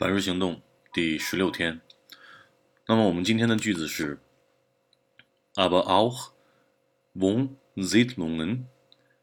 [0.00, 0.60] 百日行动
[0.92, 1.80] 第十六天。
[2.86, 4.18] 那么我们今天的句子是：
[5.54, 6.32] Aber auch
[7.14, 8.66] Wohnsiedlungen,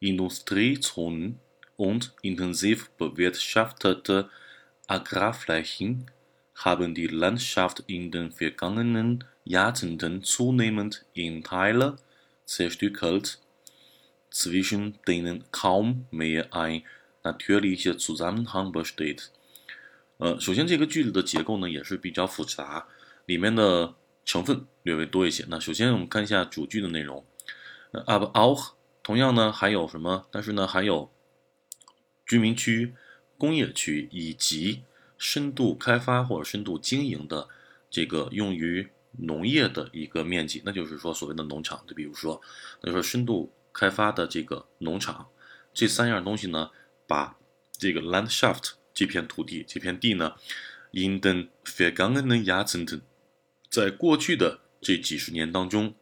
[0.00, 1.34] Industriezonen
[1.76, 4.30] und intensiv bewirtschaftete
[4.86, 6.10] Agrarflächen
[6.54, 11.96] haben die Landschaft in den vergangenen Jahrzehnten zunehmend in Teile
[12.46, 13.38] zerstückelt,
[14.30, 16.84] zwischen denen kaum mehr ein
[17.22, 19.30] natürlicher Zusammenhang besteht。
[20.19, 22.85] 呃，首先这个句子的结构呢也是比较复杂，
[23.25, 25.45] 里面的成分略微多一些。
[25.47, 27.25] 那首先我们看一下主句的内容，
[27.91, 30.27] 呃，ab auch，同样呢还有什么？
[30.29, 31.09] 但是呢还有
[32.25, 32.93] 居民区、
[33.37, 34.83] 工业区以及
[35.17, 37.47] 深度开发或者深度经营的
[37.89, 41.81] 这个用于农业的一个面积，那就是说所谓的农场。
[41.87, 42.41] 就比如说，
[42.81, 45.29] 那就说深度开发的这个农场，
[45.73, 46.71] 这三样东西呢，
[47.07, 47.37] 把
[47.71, 48.71] 这个 landshaft。
[48.99, 50.35] 这片土地，这片地呢
[50.91, 52.99] ，in den vergangenen Jahrzenten，
[53.69, 55.95] 在过去的这几十年当中，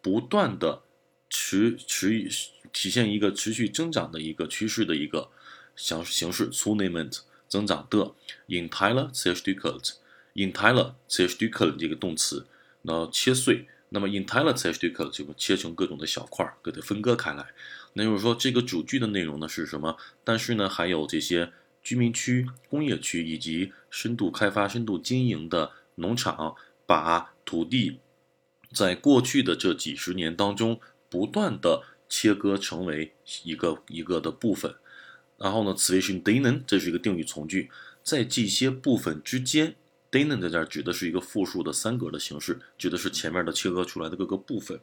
[0.00, 0.82] 不断的
[1.30, 2.28] 持持
[2.72, 5.30] 体现一个持续增长的一个趋势的一个
[5.76, 8.12] 形形式，zunehmend 增长的
[8.48, 12.48] ，in Teile zerstückelt，in Teile zerstückelt 这个动词，
[12.82, 17.46] 那切碎，那么 in Teile zerstückelt 就切成各种的小块，给它分割开来。
[17.92, 19.96] 那就是说，这个主句的内容呢是什么？
[20.24, 21.52] 但是呢，还有这些。
[21.82, 26.54] 居民区、工业区以及深度开发、深度经营的农场，
[26.86, 27.98] 把土地
[28.72, 34.76] 在过去的这几十年当中不断的切割成为一个一个的部分。
[35.38, 37.68] 然后呢，zwischen denen 这是一个定语从句，
[38.04, 39.74] 在这些部分之间
[40.10, 44.80] ，denen 在这儿指的是一个复数的三格的形式，指的是前面的切割出来的各个部分。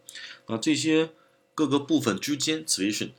[0.48, 1.12] 那这些
[1.56, 3.12] 各个部分之间，zwischen。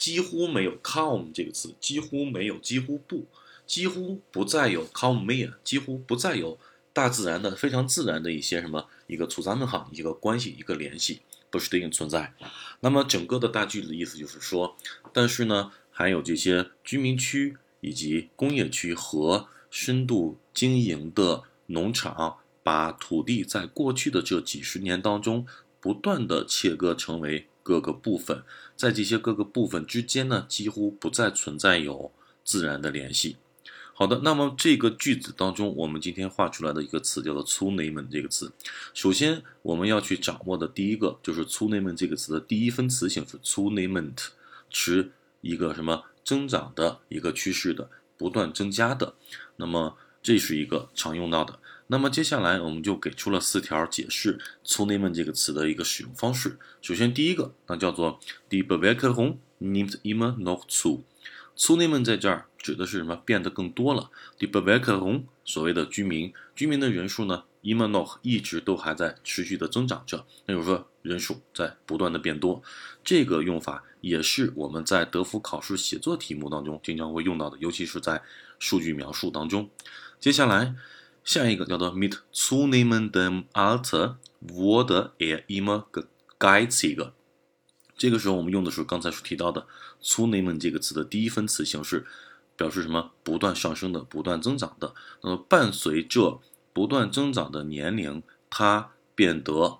[0.00, 3.26] 几乎没有 “com” 这个词，几乎没有，几乎不，
[3.66, 6.58] 几乎不再有 “com me，几乎不再有
[6.94, 11.20] 大自然的非常自然的一些什么一个储藏的行一个关系一个联系
[11.50, 12.32] 不是对应存在。
[12.80, 14.74] 那么整个的大句子的意思就是说，
[15.12, 25.46] 但是呢，还有这些居民区以及工业区和深度经营的农场，把土地在过去的这几十年当中
[25.78, 27.46] 不断的切割成为。
[27.62, 28.42] 各个部分，
[28.76, 32.12] 在这些各个部分之间呢，几乎不再存在有
[32.44, 33.36] 自然的联系。
[33.92, 38.50] 好的，那么这个句子当中，我们今天画出来的一个词叫做 “zunehmen” 这个词。
[38.94, 44.28] 首先，我们要去掌握的第一个就是 “zunehmen” 这个词的第一分词形式 “zunehmend”，
[44.70, 45.12] 持
[45.42, 49.12] 一个什么增长的一个趋势的，不断增加的。
[49.56, 51.58] 那么这是一个常用到的。
[51.92, 56.56] 那么接下来我们就给出了四条解释 “zunehmen” 这个词的一个使用方式。
[56.80, 61.02] 首先，第一个那叫做 “die Bevölkerung nimmt immer noch zu”。
[61.56, 63.16] 粗内们在这儿指的是什么？
[63.16, 64.08] 变得更多了。
[64.38, 70.24] die Bewegung 所谓的居民，居民的人数呢，immer noch 一直都还在持续的增长着。
[70.46, 72.62] 那就是说，人数在不断的变多。
[73.02, 78.22] 这个用法也是我们在德福考试写作题目当中经常会用到的，尤其是在
[78.60, 79.68] 数据描述当中。
[80.20, 80.76] 接下来。
[81.24, 84.16] 下一个叫做 mit zunehmendem Alter
[84.46, 85.84] wurde er immer
[86.38, 87.12] geiziger。
[87.96, 89.66] 这个时候我们用的是刚才所提到的
[90.02, 92.06] zunehmend 这个词的第一分词形式，
[92.56, 93.12] 表示什么？
[93.22, 94.94] 不断上升的，不断增长的。
[95.22, 96.40] 那么伴随着
[96.72, 99.78] 不断增长的年龄，他变得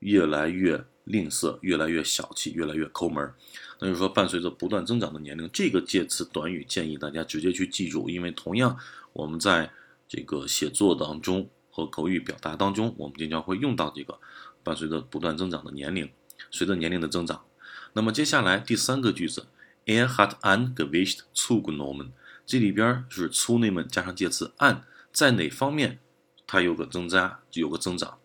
[0.00, 3.32] 越来越吝啬，越来越小气，越来越抠门。
[3.78, 8.76] 那就是说，伴随着不断增长的年龄，这个介词短语建议大家直接去记住，因为同样
[9.12, 9.70] 我们在
[10.12, 14.18] 这个写作当中和口语表达当中，我们经常会用到这个
[14.62, 16.12] 伴随着不断增长的年龄，
[16.50, 17.46] 随着年龄的增长。
[17.94, 19.46] 那么接下来第三个句子
[19.86, 22.10] ，Er hat an Gewicht zugenommen，
[22.44, 24.82] 这里边是 zunehmen 加上介词 an，
[25.14, 25.98] 在哪方面
[26.46, 28.18] 它有个增加，有个增长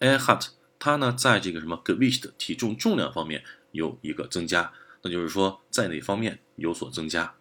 [0.00, 0.48] ？Er hat
[0.80, 7.36] 它呢，在这个什么 Gewicht 体重重量方面有一个增加，那就是说在哪方面有所增加？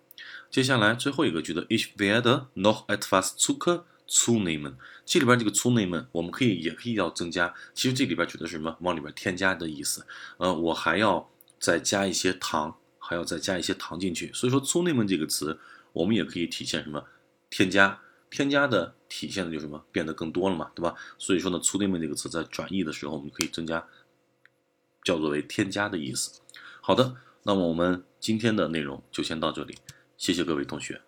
[0.50, 4.74] 接下来最后一个句子，Ich werde noch etwas Zucker zunehmen。
[5.06, 7.54] 这里边这个 zunehmen，我们可以也可以要增加。
[7.76, 8.76] 其实这里边指的是什么？
[8.82, 10.08] 往里边添加的意思。
[10.38, 11.30] 呃，我还要
[11.60, 14.32] 再加一些糖，还要再加一些糖进去。
[14.34, 15.60] 所以说 zunehmen 这个词，
[15.94, 17.06] 我们也可以体现什么？
[17.52, 18.02] 添加，
[18.32, 19.86] 添加的体现的就是什么？
[19.92, 20.96] 变得更多了嘛，对吧？
[21.20, 23.88] 所以说呢，zunehmen 这个词在转译的时候，我们可以增加，
[25.04, 26.42] 叫做为添加的意思。
[26.82, 29.78] 好的，那么我们今天的内容就先到这里。
[30.20, 31.02] 谢谢各位同学。